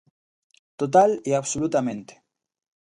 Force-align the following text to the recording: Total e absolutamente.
Total 0.79 1.09
e 1.29 1.31
absolutamente. 1.35 2.13